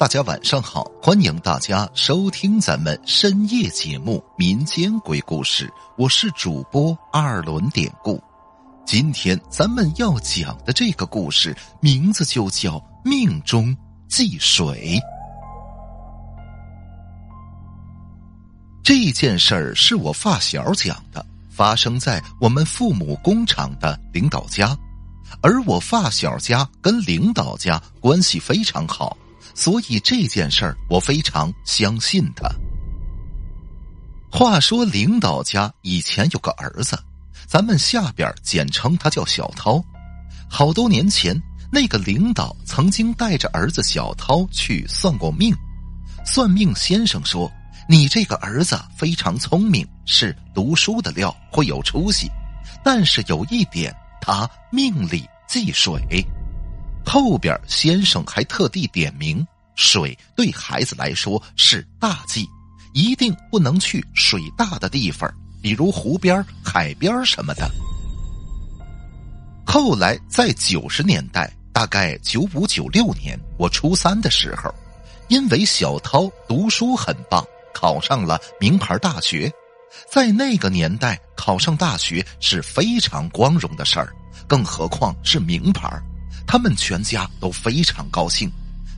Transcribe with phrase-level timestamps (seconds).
[0.00, 5.66] 大家晚上好，欢迎大家收听咱们深夜节目《民间鬼故事》，
[5.98, 8.18] 我是主播二轮典故。
[8.86, 13.76] 今天咱们要讲的这个故事名字就叫《命中
[14.08, 14.98] 忌水》。
[18.82, 24.74] 这件事儿是我发小讲的，发生在我们父母工厂的领导家，
[25.42, 29.14] 而我发小家跟领导家关系非常好。
[29.54, 32.48] 所以这件事儿，我非常相信他。
[34.30, 36.98] 话说，领导家以前有个儿子，
[37.46, 39.82] 咱们下边简称他叫小涛。
[40.48, 41.36] 好多年前，
[41.72, 45.54] 那个领导曾经带着儿子小涛去算过命。
[46.24, 47.50] 算命先生说
[47.88, 52.30] ：“你这个儿子非常聪明，是读书的料，会有出息。
[52.84, 56.00] 但是有一点，他命里忌水。”
[57.04, 62.48] 后边先生还特地点名，水对孩子来说是大忌，
[62.94, 65.28] 一定不能去水大的地方，
[65.60, 67.68] 比如湖边、海边什么的。
[69.66, 74.72] 后来在九十年代，大概九五九六年，我初三的时候，
[75.28, 79.52] 因为小涛读书很棒，考上了名牌大学。
[80.08, 84.14] 在那个年代，考上大学是非常光荣的事儿，
[84.46, 85.90] 更何况是名牌。
[86.50, 88.50] 他们全家都非常高兴，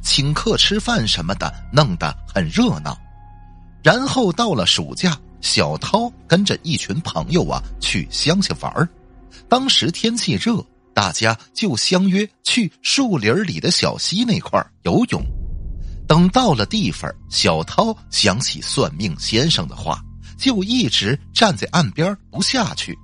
[0.02, 2.98] 请客吃饭什么的，弄得很热闹。
[3.82, 8.88] 然后到了暑假，小涛跟着一群朋友啊去乡下玩
[9.50, 15.22] 当时天气热，大家就相约去树林里的小溪那块游泳。
[16.08, 20.02] 等到了地方，小涛想起算命先生的话，
[20.38, 22.98] 就一直站在岸边不下去。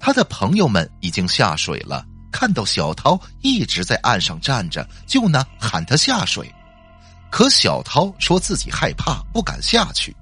[0.00, 2.04] 他的朋友们已经下水了。
[2.38, 6.54] 看到小涛一直在岸上站着，就呢喊他下水，
[7.30, 10.14] 可小涛说自己害怕，不敢下去。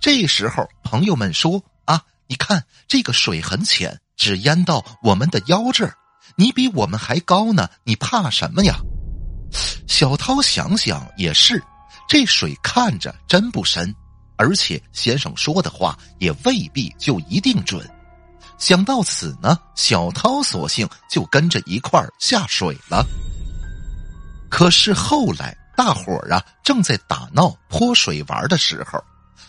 [0.00, 5.92] 这时候朋友们说：“啊，你看这个水很浅，只淹到我们的腰这儿，
[6.36, 8.78] 你比我们还高呢，你怕什么呀？”
[9.86, 11.62] 小涛想想也是，
[12.08, 13.94] 这水看着真不深，
[14.38, 17.86] 而且先生说的话也未必就一定准。
[18.62, 23.04] 想到此呢，小涛索性就跟着一块儿下水了。
[24.48, 29.02] 可是后来，大伙儿啊正在打闹泼水玩的时候，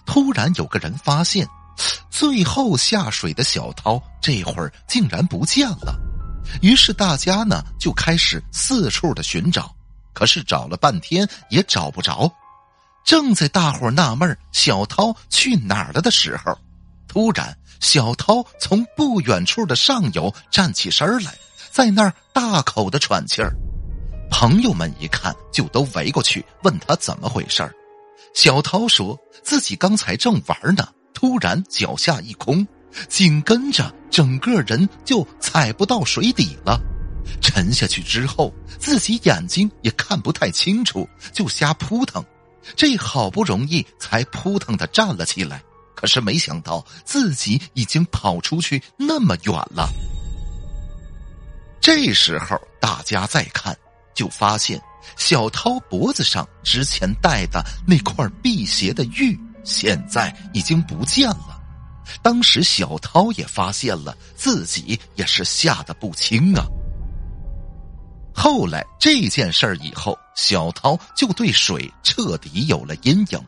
[0.03, 1.47] 突然有个人发现，
[2.09, 5.96] 最后下水的小涛这会儿竟然不见了。
[6.63, 9.72] 于是大家呢就开始四处的寻找，
[10.12, 12.28] 可是找了半天也找不着。
[13.03, 16.57] 正在大伙纳闷小涛去哪儿了的时候，
[17.07, 17.56] 突然。
[17.83, 21.35] 小涛从不远处的上游站起身来，
[21.69, 23.53] 在那儿大口的喘气儿。
[24.31, 27.75] 朋友们一看，就都围过去问他怎么回事儿。
[28.33, 32.66] 小涛说自己刚才正玩呢，突然脚下一空，
[33.09, 36.79] 紧跟着整个人就踩不到水底了。
[37.41, 42.23] 沉下去之后，自己眼睛也看不太清楚，就瞎扑腾。
[42.77, 45.61] 这好不容易才扑腾的站了起来。
[45.95, 49.89] 可是没想到自己已经跑出去那么远了。
[51.79, 53.77] 这时候大家再看，
[54.13, 54.81] 就发现
[55.17, 61.61] 小涛脖子上之前戴的那块辟邪的玉，现在已经不见了。
[62.21, 66.65] 当时小涛也发现了，自己也是吓得不轻啊。
[68.33, 73.39] 后来这件事儿以后，小涛就对水彻底有了阴影。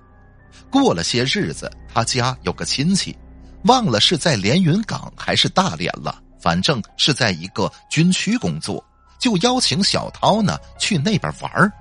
[0.69, 3.17] 过了些日子，他家有个亲戚，
[3.63, 8.83] 忘了是在连云港还是大连了，反正是在一个军区工作，
[9.17, 11.71] 就邀请小涛呢去那边玩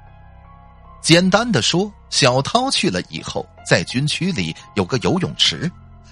[1.02, 5.68] 简单的说，小涛去了以后，在军区里有个游泳池，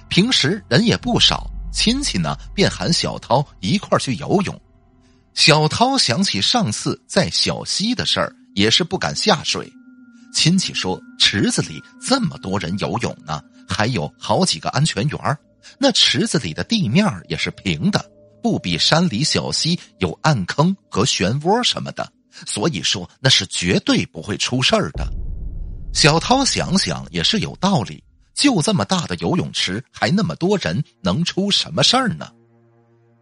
[0.09, 4.61] 平时人也不少，亲戚呢便喊小涛一块去游泳。
[5.33, 9.73] 小涛想起上次在小溪的事儿，也是不敢下水。
[10.33, 15.39] 亲戚说：“池子里这么多人游泳呢，还有好几个安全员
[15.79, 18.05] 那池子里的地面也是平的，
[18.43, 22.11] 不比山里小溪有暗坑和漩涡什么的。
[22.47, 25.07] 所以说那是绝对不会出事儿的。”
[25.93, 28.03] 小涛想想也是有道理，
[28.35, 32.31] 就这么大的游泳池，还那么多人，能出什么事儿呢？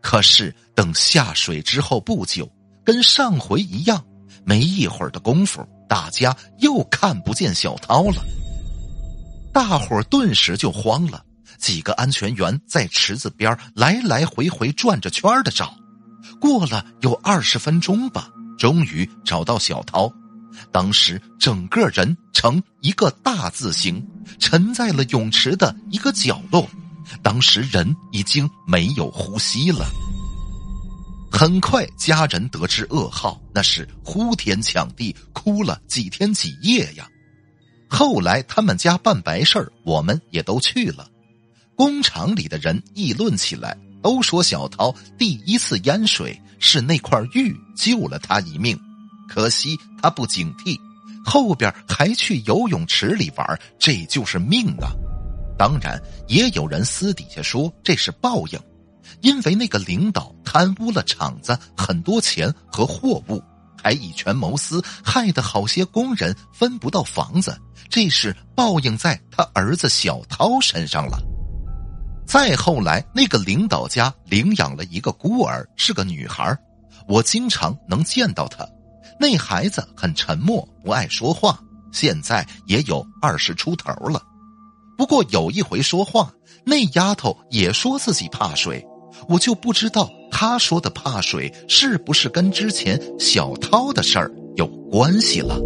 [0.01, 2.49] 可是等下水之后不久，
[2.85, 4.03] 跟上回一样，
[4.45, 5.67] 没一会儿的功夫。
[5.91, 8.25] 大家又看不见小涛了，
[9.53, 11.21] 大伙儿顿时就慌了。
[11.59, 15.75] 几个安全员在池子边来来回回转着圈的找，
[16.41, 20.09] 过了有二十分钟吧，终于找到小涛。
[20.71, 24.01] 当时整个人呈一个大字形，
[24.39, 26.71] 沉在了泳池的一个角落。
[27.21, 29.85] 当时人已经没有呼吸了。
[31.31, 37.09] 很快，家人得知噩耗，那是呼天抢地，哭了几天几夜呀。
[37.88, 41.09] 后来他们家办白事我们也都去了。
[41.75, 48.79] 工厂里的人议论起来，都说小涛第一次淹水是那块玉救了他一命。
[49.29, 50.79] 可惜他不警惕，
[51.25, 54.91] 后边还去游泳池里玩，这就是命啊！
[55.56, 58.61] 当然，也有人私底下说这是报应，
[59.20, 63.43] 因为那个领导贪污了厂子很多钱和货物，
[63.82, 67.58] 还以权谋私，害得好些工人分不到房子，
[67.88, 71.19] 这是报应在他儿子小涛身上了。
[72.26, 76.56] 再后来，那个领导家领养了一个孤儿，是个女孩，
[77.08, 78.64] 我经常能见到她。
[79.19, 81.58] 那孩子很沉默，不爱说话，
[81.93, 84.23] 现在也有二十出头了。
[84.97, 86.31] 不过有一回说话，
[86.64, 88.87] 那丫头也说自己怕水，
[89.29, 95.61] 我就不知道他说的怕水是不是跟之前小涛的事儿有关系了。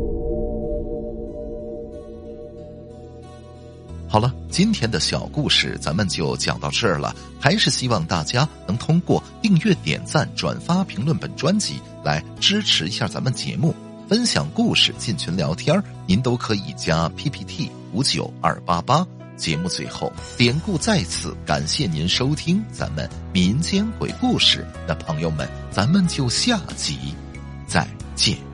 [4.06, 7.14] 好了，今天的小故事咱们就讲到这儿了。
[7.40, 13.74] 还是希望大家能通过订阅、点赞、转发、评论本专辑来支持一下咱们节目，
[14.08, 19.04] 分享故事、进群聊天您都可以加 PPT 五九二八八。
[19.36, 24.66] 节目最后，典故在此，感谢您收听咱们民间鬼故事。
[24.86, 27.14] 那朋友们，咱们就下集
[27.66, 28.53] 再见。